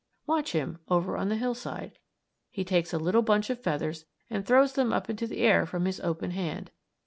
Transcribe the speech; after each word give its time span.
Watch 0.25 0.53
him, 0.53 0.79
over 0.89 1.15
on 1.15 1.29
the 1.29 1.35
hillside. 1.35 1.99
He 2.49 2.63
takes 2.65 2.91
a 2.91 2.97
little 2.97 3.21
bunch 3.21 3.51
of 3.51 3.61
feathers 3.61 4.05
and 4.31 4.43
throws 4.43 4.73
them 4.73 4.91
up 4.91 5.11
into 5.11 5.27
the 5.27 5.41
air 5.41 5.67
from 5.67 5.85
his 5.85 5.99
open 5.99 6.31
hand. 6.31 6.71